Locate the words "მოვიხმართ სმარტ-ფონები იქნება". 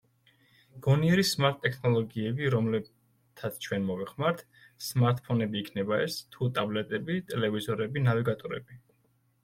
3.91-6.05